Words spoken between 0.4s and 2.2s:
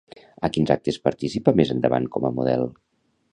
A quins actes participa més endavant